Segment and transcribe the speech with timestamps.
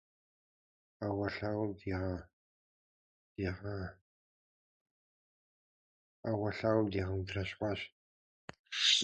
[0.97, 1.71] Ӏэуэлъауэм
[6.91, 7.81] дигъэундэрэщхъуащ.